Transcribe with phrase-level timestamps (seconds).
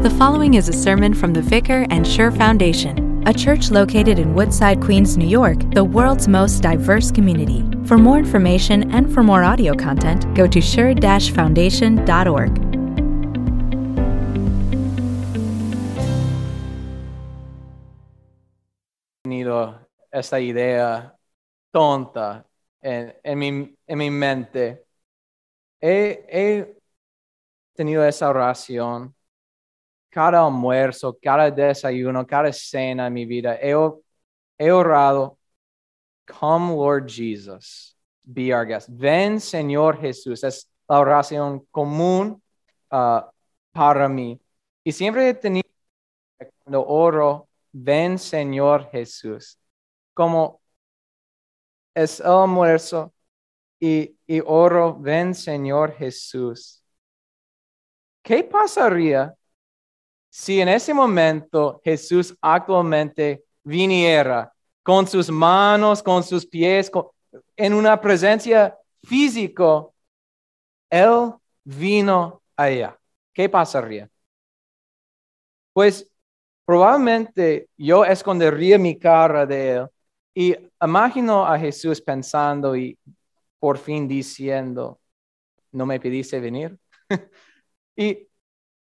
[0.00, 4.32] The following is a sermon from the Vicar and Sure Foundation, a church located in
[4.32, 7.62] Woodside, Queens, New York, the world's most diverse community.
[7.84, 12.50] For more information and for more audio content, go to sure-foundation.org.
[20.10, 21.14] esta idea
[21.70, 22.46] tonta
[22.80, 24.86] en, en mi, en mi mente.
[25.78, 26.74] He, he
[27.74, 29.14] tenido esa oración
[30.10, 33.54] cada almuerzo, cada desayuno, cada cena en mi vida.
[33.54, 33.74] He,
[34.58, 35.38] he orado,
[36.26, 38.88] Come Lord Jesus, be our guest.
[38.90, 40.44] Ven Señor Jesús.
[40.44, 42.42] Es la oración común
[42.90, 43.20] uh,
[43.72, 44.40] para mí.
[44.84, 45.68] Y siempre he tenido,
[46.64, 49.58] cuando oro, ven Señor Jesús.
[50.14, 50.60] Como
[51.94, 53.12] es el almuerzo
[53.80, 56.84] y, y oro, ven Señor Jesús.
[58.22, 59.34] ¿Qué pasaría
[60.30, 66.90] si en ese momento Jesús actualmente viniera con sus manos, con sus pies,
[67.56, 69.94] en una presencia físico,
[70.88, 71.32] Él
[71.64, 72.96] vino allá?
[73.32, 74.08] ¿Qué pasaría?
[75.72, 76.08] Pues
[76.64, 79.88] probablemente yo escondería mi cara de Él
[80.34, 82.96] y imagino a Jesús pensando y
[83.58, 85.00] por fin diciendo,
[85.72, 86.78] ¿no me pediste venir?
[87.96, 88.28] y,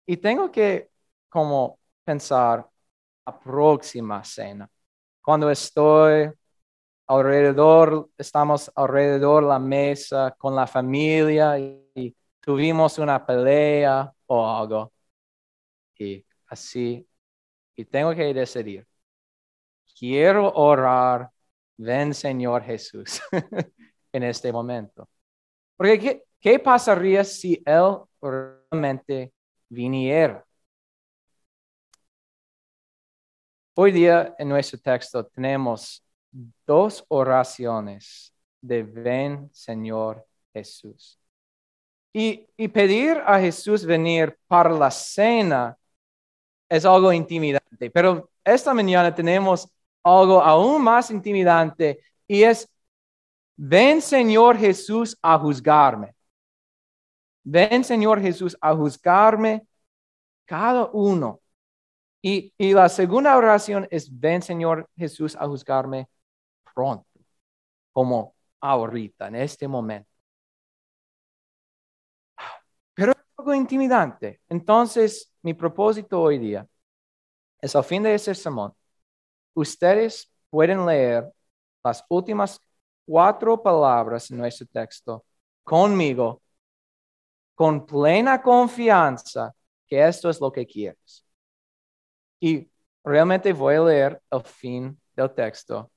[0.06, 0.90] y tengo que
[1.34, 2.64] como pensar
[3.26, 4.70] la próxima cena.
[5.20, 6.30] Cuando estoy
[7.08, 14.92] alrededor, estamos alrededor la mesa con la familia y, tuvimos una pelea o algo.
[15.98, 17.08] Y así,
[17.74, 18.86] y tengo que decidir.
[19.98, 21.30] Quiero orar,
[21.78, 23.20] ven Señor Jesús
[24.12, 25.08] en este momento.
[25.76, 29.32] Porque ¿qué, ¿qué pasaría si Él realmente
[29.68, 30.43] viniera?
[33.76, 36.00] Hoy día en nuestro texto tenemos
[36.64, 41.18] dos oraciones de ven Señor Jesús.
[42.12, 45.76] Y, pedir a Jesús venir para la cena
[46.68, 49.68] es algo intimidante, pero esta mañana tenemos
[50.04, 52.70] algo aún más intimidante y es,
[53.56, 56.14] ven Señor Jesús a juzgarme.
[57.42, 59.66] Ven Señor Jesús a juzgarme
[60.46, 61.40] cada uno
[62.26, 66.08] y, la segunda oración es, ven Señor Jesús a juzgarme
[66.74, 67.06] pronto,
[67.92, 70.08] como ahorita, en este momento.
[72.94, 74.40] Pero es algo intimidante.
[74.48, 76.66] Entonces, mi propósito hoy día
[77.60, 78.72] es al fin de ese sermón,
[79.52, 81.30] ustedes pueden leer
[81.84, 82.58] las últimas
[83.04, 85.26] cuatro palabras en nuestro texto
[85.62, 86.40] conmigo,
[87.54, 89.54] con plena confianza
[89.86, 91.23] que esto es lo que quieres.
[92.44, 92.70] Y
[93.02, 95.90] realmente voy a leer el fin del texto,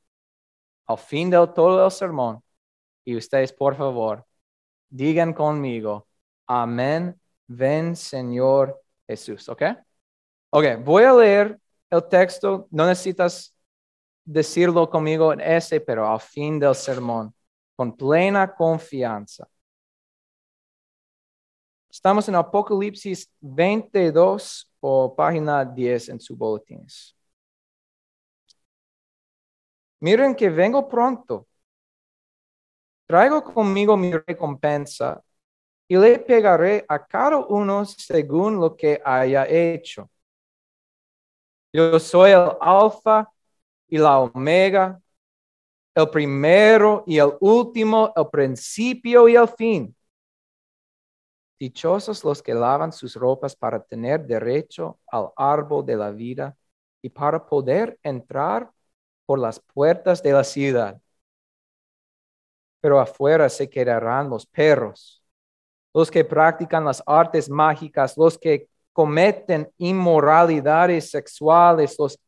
[0.86, 2.42] al fin de todo el sermón.
[3.04, 4.26] Y ustedes, por favor,
[4.88, 6.08] digan conmigo,
[6.46, 9.62] amén, ven Señor Jesús, ¿ok?
[10.52, 11.60] Ok, voy a leer
[11.90, 13.54] el texto, no necesitas
[14.24, 17.36] decirlo conmigo en ese, pero al fin del sermón,
[17.76, 19.46] con plena confianza.
[21.90, 26.86] Estamos en Apocalipsis 22 o página 10 en su boletín.
[30.00, 31.48] Miren que vengo pronto.
[33.06, 35.22] Traigo conmigo mi recompensa
[35.88, 40.10] y le pegaré a cada uno según lo que haya hecho.
[41.74, 43.30] Yo soy el alfa
[43.90, 45.00] y la omega,
[45.96, 49.97] el primero y el último, el principio y el fin.
[51.60, 56.56] Dichosos los que lavan sus ropas para tener derecho al árbol de la vida
[57.02, 58.72] y para poder entrar
[59.26, 61.02] por las puertas de la ciudad.
[62.80, 65.24] Pero afuera se quedarán los perros,
[65.94, 72.20] los que practican las artes mágicas, los que cometen inmoralidades sexuales, los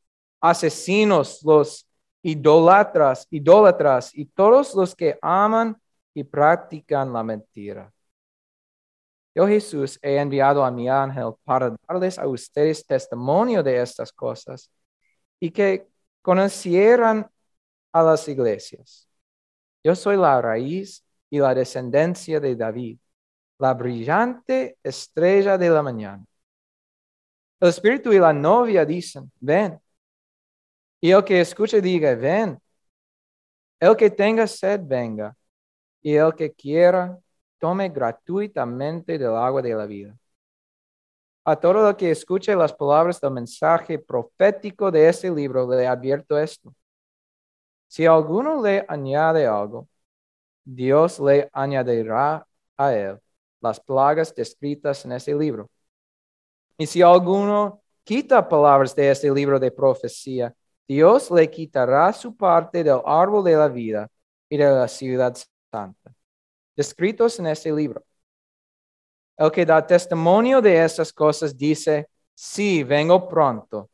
[0.42, 1.88] asesinos, los
[2.22, 5.80] idólatras, idólatras y todos los que aman
[6.14, 7.92] y practican la mentira.
[9.40, 14.70] Yo Jesús he enviado a mi ángel para darles a ustedes testimonio de estas cosas
[15.40, 15.88] y que
[16.22, 17.26] conocieran
[17.94, 19.08] a las iglesias.
[19.82, 23.00] Yo soy la raíz y la descendencia de David,
[23.60, 26.26] la brillante estrella de la mañana.
[27.62, 29.80] El espíritu y la novia dicen, ven.
[31.00, 32.60] Y el que escuche diga, ven.
[33.80, 35.34] El que tenga sed, venga.
[36.02, 37.18] Y el que quiera,
[37.60, 40.18] tome gratuitamente del agua de la vida.
[41.44, 46.38] A todo el que escuche las palabras del mensaje profético de este libro, le advierto
[46.38, 46.74] esto.
[47.88, 49.88] Si alguno le añade algo,
[50.64, 52.46] Dios le añadirá
[52.78, 53.20] a él
[53.62, 55.70] las plagas descritas en este libro.
[56.78, 60.54] Y si alguno quita palabras de este libro de profecía,
[60.88, 64.10] Dios le quitará su parte del árbol de la vida
[64.50, 65.36] y de la ciudad
[65.72, 65.96] santa,
[66.80, 68.02] descritos en este libro.
[69.38, 73.90] El que da testimonio de estas cosas dice, sí, vengo pronto.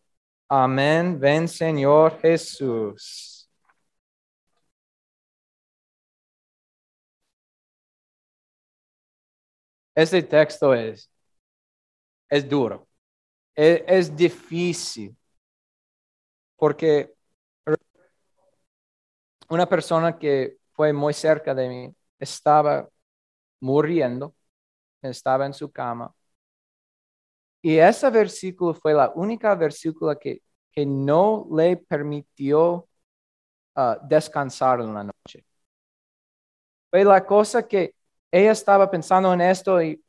[0.47, 3.49] Amén, ven Señor Jesús.
[9.95, 11.09] Este texto es,
[12.29, 12.87] es duro,
[13.55, 15.15] es, es difícil,
[16.57, 17.15] porque
[19.49, 22.89] una persona que fue muy cerca de mí estaba
[23.59, 24.35] muriendo
[25.09, 26.13] estaba en su cama.
[27.61, 30.41] Y ese versículo fue la única versícula que,
[30.71, 32.87] que no le permitió
[33.75, 35.45] ah, descansar en la noche.
[36.89, 37.95] Fue la cosa que
[38.31, 40.03] ella estaba pensando en esto y,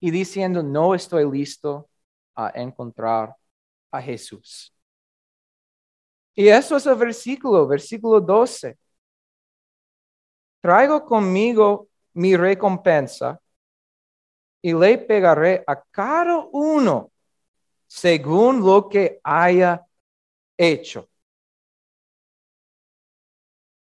[0.00, 1.88] y diciendo, no estoy listo
[2.34, 3.34] a encontrar
[3.90, 4.72] a Jesús.
[6.34, 8.78] Y eso es el versículo, versículo 12.
[10.66, 13.40] Traigo conmigo mi recompensa
[14.60, 17.12] y le pegaré a cada uno
[17.86, 19.86] según lo que haya
[20.56, 21.08] hecho.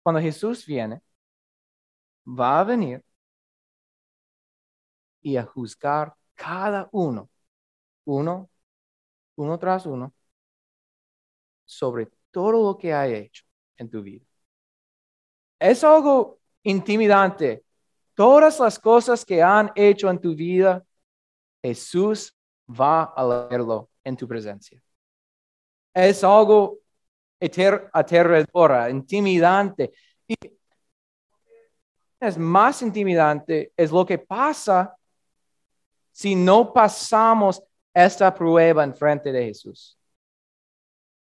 [0.03, 1.01] Cuando Jesús viene,
[2.23, 3.03] va a venir
[5.23, 7.31] y a juzgar cada uno,
[8.05, 8.47] uno,
[9.37, 10.13] uno tras uno,
[11.65, 13.43] sobre todo lo que haya hecho
[13.77, 14.23] en tu vida.
[15.59, 17.63] Es algo intimidante
[18.19, 20.83] todas las cosas que han hecho en tu vida,
[21.63, 22.35] Jesús
[22.69, 24.83] va a leerlo en tu presencia.
[25.93, 26.79] Es algo
[27.93, 29.93] aterrador, intimidante.
[30.27, 30.35] Y
[32.19, 34.93] es más intimidante, es lo que pasa
[36.11, 37.63] si no pasamos
[37.93, 39.97] esta prueba en frente de Jesús.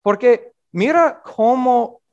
[0.03, 2.03] Porque mira cómo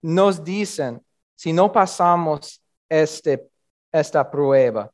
[0.00, 3.50] nos dicen si no pasamos este
[3.92, 4.92] esta prueba.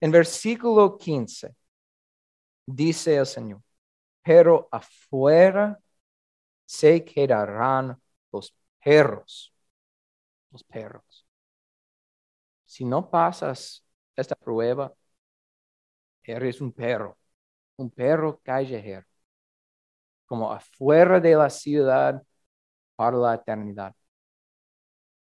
[0.00, 1.54] En versículo 15
[2.66, 3.62] dice el Señor,
[4.22, 5.78] pero afuera
[6.64, 8.00] se quedarán
[8.32, 9.52] los perros,
[10.50, 11.26] los perros.
[12.64, 13.84] Si no pasas
[14.16, 14.94] esta prueba,
[16.24, 17.18] eres un perro,
[17.76, 19.06] un perro callejero,
[20.26, 22.22] como afuera de la ciudad
[22.96, 23.94] para la eternidad.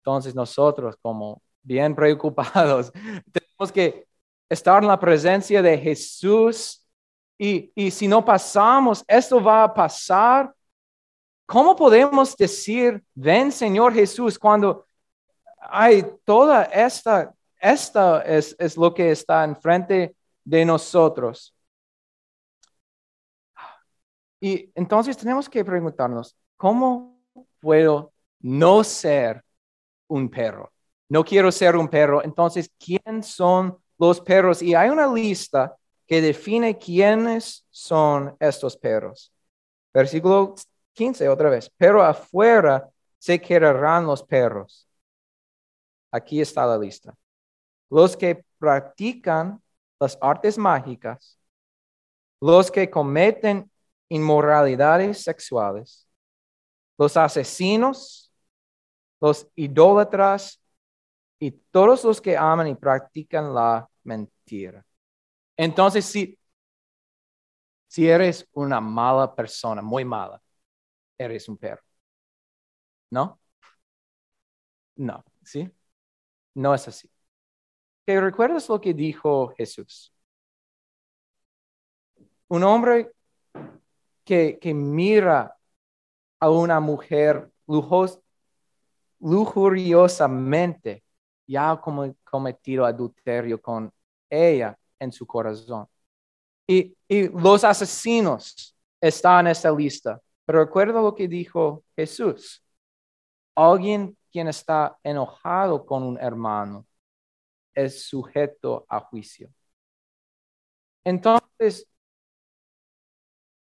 [0.07, 2.93] Entonces nosotros como bien preocupados.
[3.29, 4.07] Tenemos que
[4.47, 6.81] estar en la presencia de Jesús
[7.37, 10.55] y, y si no pasamos, esto va a pasar.
[11.45, 14.85] ¿Cómo podemos decir, ven Señor Jesús, cuando
[15.59, 20.15] hay toda esta, esta es, es lo que está enfrente
[20.45, 21.53] de nosotros?
[24.39, 27.19] Y entonces tenemos que preguntarnos, ¿cómo
[27.59, 29.43] puedo no ser
[30.07, 30.71] un perro?
[31.09, 32.23] no quiero ser un perro.
[32.23, 34.61] Entonces, ¿quién son los perros?
[34.61, 35.75] Y hay una lista
[36.05, 39.31] que define quiénes son estos perros.
[39.93, 40.55] Versículo
[40.93, 41.71] 15, otra vez.
[41.77, 44.87] Pero afuera se quedarán los perros.
[46.11, 47.15] Aquí está la lista.
[47.89, 49.61] Los que practican
[49.99, 51.39] las artes mágicas,
[52.39, 53.69] los que cometen
[54.09, 56.07] inmoralidades sexuales,
[56.97, 58.26] los asesinos,
[59.19, 60.61] los idólatras,
[61.39, 64.85] y todos los que aman y practican la mentira.
[65.57, 66.37] Entonces, si,
[67.87, 70.41] si eres una mala persona, muy mala,
[71.17, 71.83] eres un perro.
[73.11, 73.39] ¿No?
[74.95, 75.69] No, ¿sí?
[76.55, 77.09] No es así.
[78.05, 80.13] ¿Qué recuerdas lo que dijo Jesús?
[82.49, 83.11] Un hombre
[84.23, 85.57] que, que mira
[86.39, 88.19] a una mujer lujos,
[89.19, 91.03] lujuriosamente
[91.47, 91.81] ya ha
[92.23, 93.91] cometido adulterio con
[94.29, 95.87] ella en su corazón.
[96.67, 100.21] Y, los asesinos están en esta lista.
[100.45, 102.63] Pero recuerda lo que dijo Jesús.
[103.55, 106.85] Alguien quien está enojado con un hermano
[107.73, 109.49] es sujeto a juicio.
[111.03, 111.87] Entonces,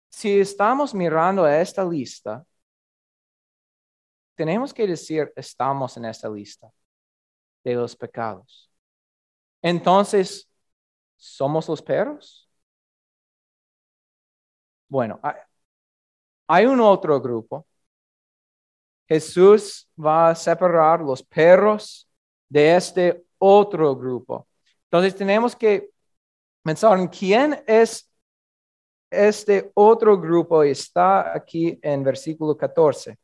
[0.10, 2.45] si estamos mirando a esta lista,
[4.35, 6.71] tenemos que decir, estamos en esta lista
[7.63, 8.71] de los pecados.
[9.61, 10.50] Entonces,
[11.17, 12.50] ¿somos los perros?
[14.91, 15.19] Bueno,
[16.47, 17.65] hay, un otro grupo.
[19.07, 22.09] Jesús va a separar los perros
[22.50, 24.47] de este otro grupo.
[24.85, 25.91] Entonces tenemos que
[26.63, 28.09] pensar en quién es
[29.09, 30.63] este otro grupo.
[30.63, 33.17] Está aquí en versículo 14.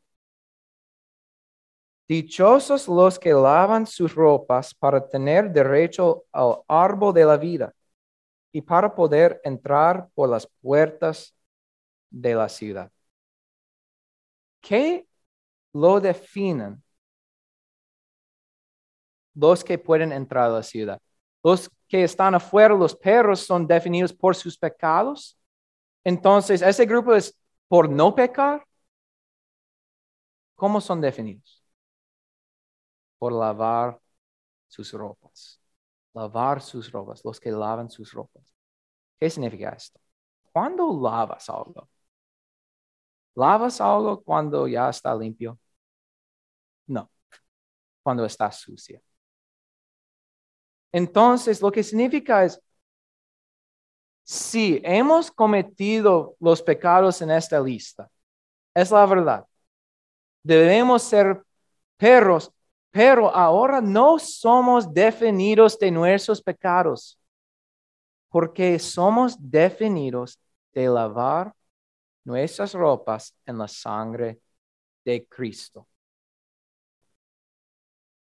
[2.08, 7.74] Dichosos los que lavan sus ropas para tener derecho al árbol de la vida
[8.50, 11.34] y para poder entrar por las puertas
[12.10, 12.90] de la ciudad.
[14.60, 15.06] ¿Qué
[15.72, 16.82] lo definen
[19.34, 21.00] los que pueden entrar a la ciudad?
[21.42, 25.38] Los que están afuera, los perros, son definidos por sus pecados.
[26.04, 27.36] Entonces, ese grupo es
[27.68, 28.66] por no pecar.
[30.54, 31.57] ¿Cómo son definidos?
[33.18, 34.00] Por lavar
[34.68, 35.60] sus ropas.
[36.14, 38.54] Lavar sus ropas, los que lavan sus ropas.
[39.18, 40.00] ¿Qué significa esto?
[40.52, 41.88] ¿Cuándo lavas algo?
[43.34, 45.58] ¿Lavas algo cuando ya está limpio?
[46.86, 47.10] No,
[48.02, 49.00] cuando está sucio.
[50.92, 52.60] Entonces, lo que significa es,
[54.24, 58.10] si hemos cometido los pecados en esta lista,
[58.74, 59.46] es la verdad.
[60.42, 61.42] Debemos ser
[61.96, 62.52] perros
[62.98, 67.16] pero ahora no somos definidos de nuestros pecados,
[68.28, 70.36] porque somos definidos
[70.72, 71.54] de lavar
[72.24, 74.40] nuestras ropas en la sangre
[75.04, 75.86] de Cristo.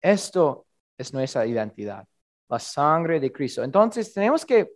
[0.03, 0.67] Esto
[0.99, 2.05] es nuestra identidad,
[2.49, 3.63] la sangre de Cristo.
[3.63, 4.69] Entonces tenemos que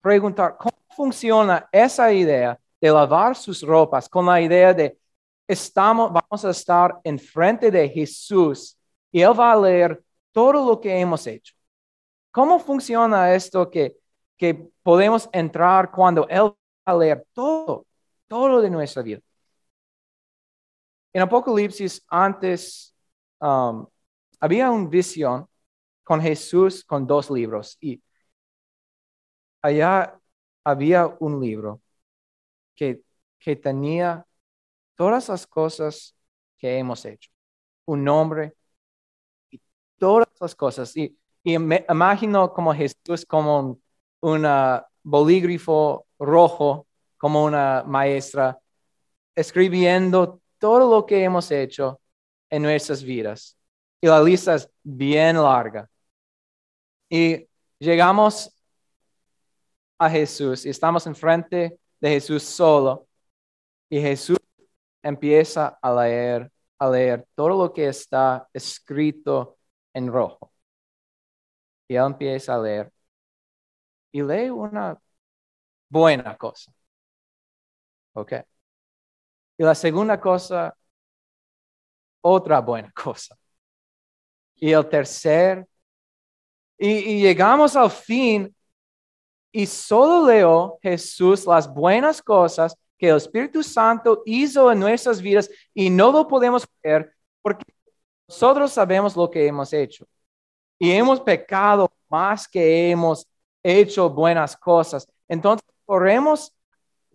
[0.00, 4.98] preguntar cómo funciona esa idea de lavar sus ropas con la idea de
[5.46, 8.76] estamos, vamos a estar enfrente de Jesús
[9.16, 11.54] y Él va a leer todo lo que hemos hecho.
[12.30, 13.96] ¿Cómo funciona esto que,
[14.36, 16.54] que podemos entrar cuando Él va
[16.84, 17.86] a leer todo,
[18.28, 19.20] todo de nuestra vida?
[21.14, 22.94] En Apocalipsis antes
[23.40, 23.86] um,
[24.38, 25.48] había una visión
[26.04, 28.02] con Jesús con dos libros y
[29.62, 30.20] allá
[30.62, 31.80] había un libro
[32.74, 33.00] que,
[33.38, 34.26] que tenía
[34.94, 36.14] todas las cosas
[36.58, 37.30] que hemos hecho.
[37.86, 38.54] Un nombre,
[40.40, 40.96] las cosas.
[40.96, 43.78] Y, me imagino como Jesús como
[44.20, 44.46] un,
[45.02, 48.58] bolígrafo rojo, como una maestra,
[49.34, 52.00] escribiendo todo lo que hemos hecho
[52.50, 53.56] en nuestras vidas.
[54.00, 55.88] Y la lista es bien larga.
[57.08, 57.46] Y
[57.78, 58.52] llegamos
[59.98, 63.06] a Jesús y estamos enfrente de Jesús solo.
[63.88, 64.38] Y Jesús
[65.02, 69.56] empieza a leer, a leer todo lo que está escrito
[69.96, 70.52] en rojo.
[71.88, 72.92] Y él empieza a leer
[74.12, 74.98] y lee una
[75.90, 76.72] buena cosa.
[78.14, 78.32] ¿Ok?
[79.58, 80.74] Y la segunda cosa,
[82.22, 83.36] otra buena cosa.
[84.56, 85.66] Y el tercer,
[86.78, 88.54] y, y llegamos al fin
[89.52, 95.50] y solo leo Jesús las buenas cosas que el Espíritu Santo hizo en nuestras vidas
[95.74, 97.64] y no lo podemos ver porque
[98.28, 100.06] nosotros sabemos lo que hemos hecho
[100.78, 103.26] y hemos pecado más que hemos
[103.62, 105.06] hecho buenas cosas.
[105.28, 106.52] Entonces, corremos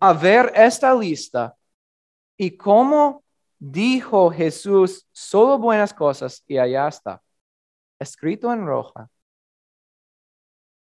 [0.00, 1.56] a ver esta lista
[2.36, 3.22] y cómo
[3.58, 7.22] dijo Jesús solo buenas cosas y allá está,
[7.98, 9.08] escrito en roja,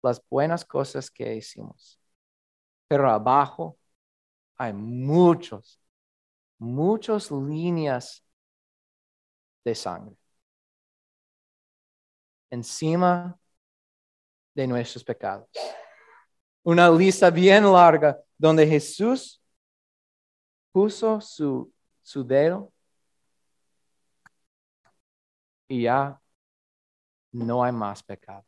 [0.04, 2.00] las buenas cosas que hicimos.
[2.88, 3.78] Pero abajo
[4.56, 5.82] hay muchos,
[6.58, 8.24] muchas líneas
[9.64, 10.16] de sangre.
[12.50, 13.38] Encima
[14.56, 15.48] de nuestros pecados.
[16.64, 19.42] Una lista bien larga donde Jesús
[20.72, 22.72] puso su, su dedo
[25.68, 26.20] y ya
[27.32, 28.46] no hay más pecado.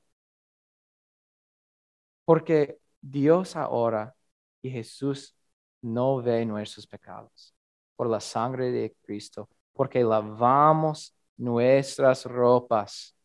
[2.25, 4.15] Porque Dios ahora
[4.61, 5.35] y Jesús
[5.81, 7.55] no ve nuestros pecados
[7.95, 13.15] por la sangre de Cristo porque lavamos nuestras ropas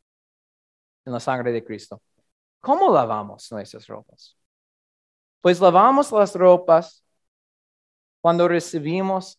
[1.05, 2.01] en la sangre de Cristo.
[2.61, 4.37] ¿Cómo lavamos nuestras ropas?
[5.41, 7.05] Pues lavamos las ropas
[8.21, 9.39] cuando recibimos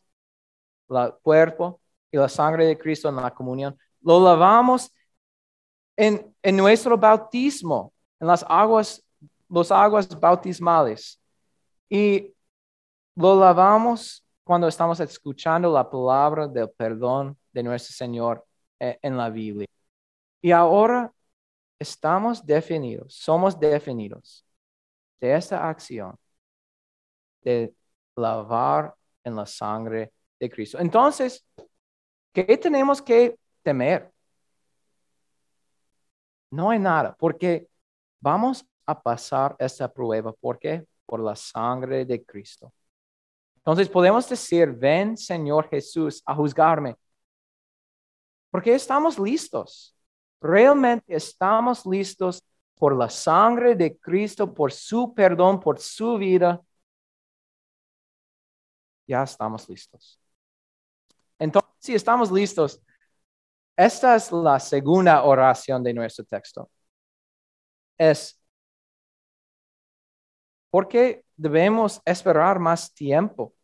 [0.90, 3.78] el cuerpo y la sangre de Cristo en la comunión.
[4.02, 4.94] Lo lavamos
[5.98, 9.04] en, en nuestro bautismo, en las aguas,
[9.50, 11.20] los aguas bautismales.
[11.90, 12.34] Y
[13.16, 18.46] lo lavamos cuando estamos escuchando la palabra del perdón de nuestro Señor
[18.80, 19.68] eh, en la Biblia.
[20.42, 21.12] Y ahora
[21.78, 24.46] estamos definidos, somos definidos
[25.20, 26.18] de esta acción
[27.42, 27.74] de
[28.16, 30.80] lavar en la sangre de Cristo.
[30.80, 31.46] Entonces,
[32.32, 34.12] ¿qué tenemos que temer?
[36.52, 37.68] No hay nada, porque
[38.22, 40.32] vamos a pasar esta prueba.
[40.32, 40.88] ¿Por qué?
[41.06, 42.72] Por la sangre de Cristo.
[43.68, 46.96] Entonces podemos decir, ven Señor Jesús a juzgarme.
[48.50, 49.94] Porque estamos listos.
[50.40, 52.42] Realmente estamos listos
[52.76, 56.62] por la sangre de Cristo, por su perdón, por su vida.
[59.06, 60.18] Ya estamos listos.
[61.38, 62.82] Entonces, si estamos listos,
[63.76, 66.72] esta es la segunda oración de nuestro texto.
[67.98, 68.42] Es,
[70.70, 73.57] ¿por qué debemos esperar más tiempo?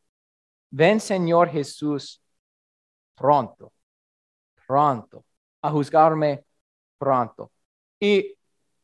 [0.76, 2.20] Ven Señor Jesús
[3.14, 3.72] pronto,
[4.66, 5.24] pronto,
[5.62, 6.44] a juzgarme
[6.98, 7.52] pronto.
[8.00, 8.36] Y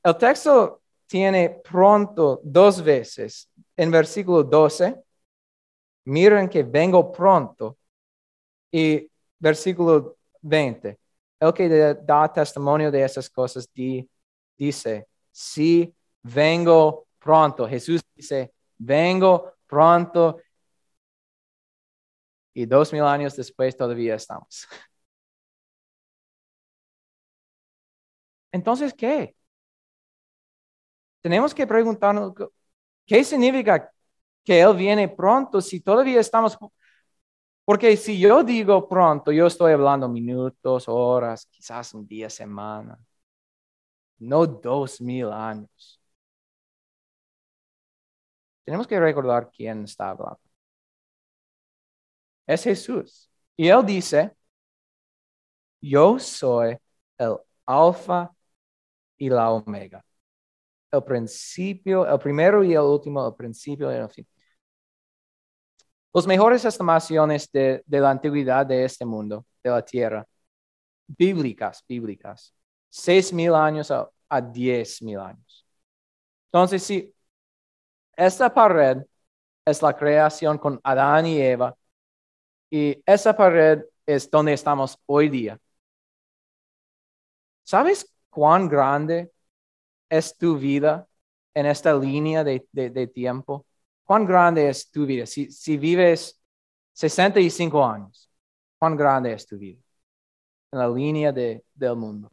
[0.03, 3.49] el texto tiene pronto dos veces.
[3.75, 5.01] En versículo 12,
[6.05, 7.79] miren que vengo pronto.
[8.71, 10.95] Y versículo 20,
[11.39, 11.67] el que
[12.05, 13.67] da testimonio de esas cosas
[14.55, 15.91] dice, sí,
[16.21, 17.67] vengo pronto.
[17.67, 20.39] Jesús dice, vengo pronto
[22.53, 24.67] y dos mil años después todavía estamos.
[28.51, 29.35] Entonces, ¿qué?
[31.21, 32.33] Tenemos que preguntarnos,
[33.05, 33.91] ¿qué significa
[34.43, 36.57] que Él viene pronto si todavía estamos...
[37.65, 42.97] Porque si yo digo pronto, yo estoy hablando minutos, horas, quizás un día, semana,
[44.19, 45.99] no dos mil años.
[48.63, 50.48] Tenemos que recordar quién está hablando
[52.49, 53.29] es Jesús.
[53.55, 54.35] Y él dice,
[55.81, 56.77] yo soy
[57.17, 58.31] el alfa
[59.17, 60.03] y la omega.
[60.91, 64.27] El principio, el primero y el último, el principio y el fin.
[66.11, 70.25] Las mejores estimaciones de, la antigüedad de este mundo, de la tierra,
[71.07, 72.53] bíblicas, bíblicas,
[72.89, 75.67] seis mil años a, a diez mil años.
[76.47, 77.13] Entonces, si
[78.17, 79.03] esta pared
[79.65, 81.75] es la creación con Adán y Eva,
[82.69, 85.59] y esa pared es donde estamos hoy día.
[87.63, 89.31] ¿Sabes cuán grande
[90.09, 91.07] es tu vida
[91.53, 92.59] en esta línea de,
[93.13, 93.65] tiempo?
[94.03, 95.25] ¿Cuán grande es tu vida?
[95.25, 96.41] Si, si vives
[96.93, 98.29] 65 años,
[98.79, 99.81] ¿cuán grande es tu vida
[100.71, 102.31] en la línea del mundo?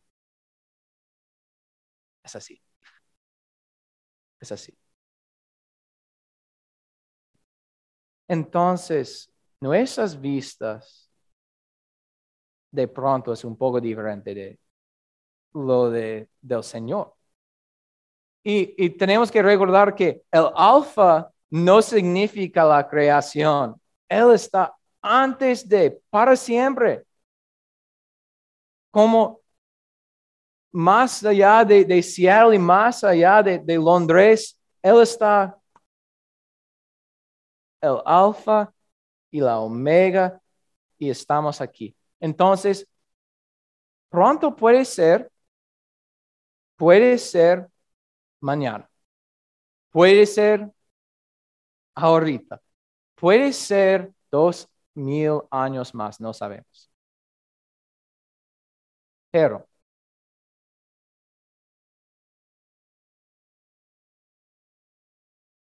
[2.23, 2.61] Es así.
[4.41, 4.77] Es así.
[8.29, 11.11] Entonces, nuestras vistas
[12.71, 14.59] de pronto es un poco diferente de
[15.55, 17.15] lo de, del Señor.
[18.45, 23.81] Y, y tenemos que recordar que el alfa no significa la creación.
[24.09, 27.05] Él está antes de, para siempre.
[28.91, 29.41] Como
[30.73, 35.59] más allá de, de Seattle y más allá de, de Londres, Él está
[37.81, 38.73] el alfa
[39.31, 40.41] y la omega
[40.99, 41.97] y estamos aquí.
[42.21, 42.89] Entonces,
[44.09, 45.31] pronto puede ser,
[46.77, 47.69] puede ser
[48.41, 48.89] mañana,
[49.91, 50.71] puede ser
[51.95, 52.61] ahorita,
[53.17, 56.91] puede ser dos mil años más, no sabemos.
[59.31, 59.69] Pero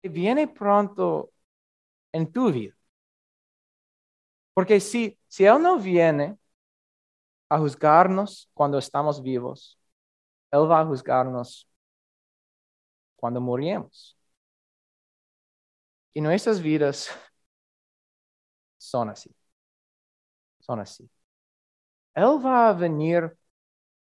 [0.02, 1.32] viene pronto
[2.12, 2.75] en tu vida.
[4.56, 6.38] Porque si, si Él no viene
[7.50, 9.78] a juzgarnos cuando estamos vivos,
[10.50, 11.68] Él va a juzgarnos
[13.16, 14.16] cuando morimos.
[16.14, 17.10] Y nuestras vidas
[18.78, 19.30] son así.
[20.60, 21.06] Son así.
[22.14, 23.36] Él va a venir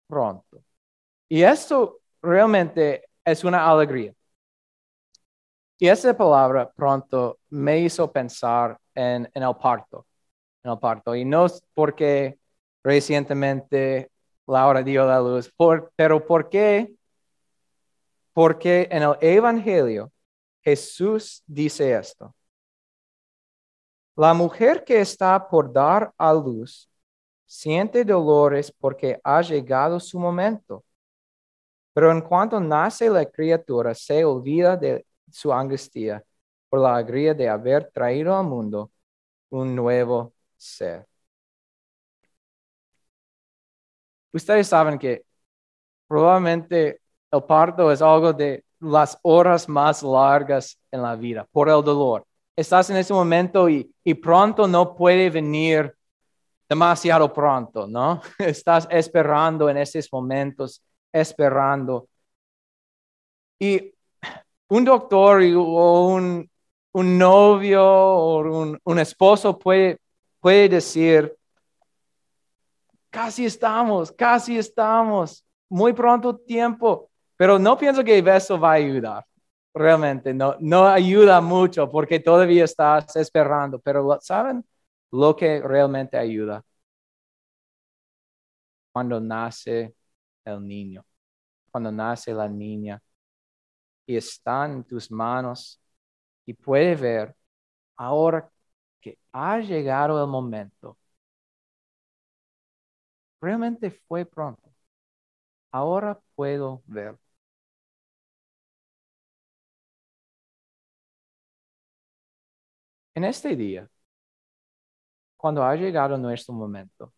[0.08, 0.62] pronto.
[1.30, 4.14] Y esto realmente es una alegría.
[5.78, 10.06] Y esa palabra pronto me hizo pensar en, en el parto
[10.64, 11.16] en el parto.
[11.16, 12.40] Y no es porque
[12.84, 14.12] recientemente
[14.48, 15.52] Laura dio la luz,
[15.96, 16.94] pero ¿por qué?
[18.34, 20.12] Porque en el Evangelio
[20.62, 22.34] Jesús dice esto.
[24.16, 26.90] La mujer que está por dar a luz
[27.46, 30.84] siente dolores porque ha llegado su momento.
[31.94, 36.24] Pero en cuanto nace la criatura, se olvida de su angustia
[36.70, 38.92] por la alegría de haber traído al mundo
[39.50, 41.08] un nuevo ser.
[44.34, 45.24] Ustedes saben que
[46.08, 51.84] probablemente el parto es algo de las horas más largas en la vida por el
[51.84, 52.26] dolor.
[52.56, 55.96] estás en ese momento y, y pronto no puede venir
[56.70, 58.22] demasiado pronto, ¿no?
[58.40, 62.08] Estás esperando en esos momentos, esperando.
[63.60, 63.94] Y
[64.70, 66.50] un doctor o un,
[66.94, 70.00] un novio o un, un esposo puede,
[70.42, 71.38] puede decir,
[73.10, 79.26] casi estamos, casi estamos, muy pronto tiempo, pero no pienso que eso va a ayudar.
[79.74, 84.66] Realmente no, no ayuda mucho porque todavía estás esperando, pero ¿saben
[85.12, 86.64] lo que realmente ayuda?
[88.92, 89.96] Cuando nace
[90.46, 91.06] el niño,
[91.72, 93.02] cuando nace la niña
[94.06, 95.80] y está en tus manos
[96.46, 97.36] y puede ver
[97.96, 98.50] ahora
[99.02, 100.98] que ha llegado el momento.
[103.42, 104.74] Realmente fue pronto.
[105.72, 107.18] Ahora puedo ver.
[113.16, 113.90] En este día,
[115.38, 117.14] cuando ha llegado nuestro momento,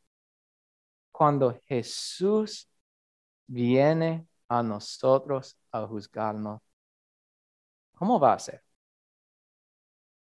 [1.11, 2.67] cuando Jesús
[3.47, 6.61] viene a nosotros a juzgarnos,
[7.95, 8.63] ¿cómo va a ser?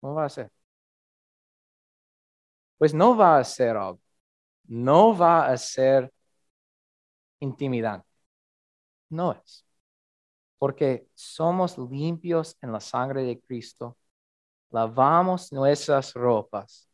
[0.00, 0.50] ¿Cómo va a ser?
[2.80, 4.00] Pues no va a ser algo,
[4.64, 6.10] no va a ser
[7.40, 8.06] intimidante.
[9.10, 9.64] No es.
[10.58, 13.98] Porque somos limpios en la sangre de Cristo.
[14.70, 16.88] Lavamos nuestras ropas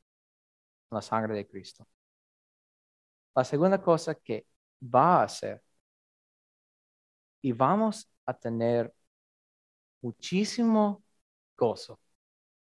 [0.91, 1.87] en la sangre de Cristo.
[3.37, 4.47] La segunda cosa que
[4.83, 5.63] va a hacer,
[7.43, 8.93] y vamos a tener
[10.01, 11.03] muchísimo
[11.57, 11.99] gozo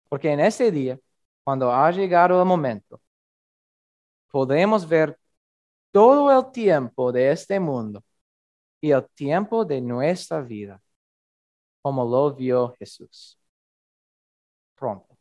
[0.08, 0.98] porque en ese día,
[1.44, 3.00] cuando ha llegado el momento,
[4.30, 5.18] podemos ver
[5.90, 8.02] todo el tiempo de este mundo
[8.80, 10.80] y el tiempo de nuestra vida
[11.82, 13.38] como lo vio Jesús.
[14.74, 15.16] Pronto.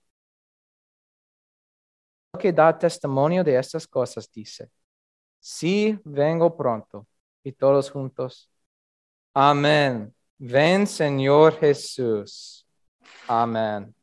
[2.33, 4.69] Lo que da testimonio de estas cosas dice,
[5.39, 7.05] sí vengo pronto
[7.43, 8.49] y todos juntos.
[9.33, 10.13] Amén.
[10.37, 12.65] Ven Señor Jesús.
[13.27, 13.93] Amén.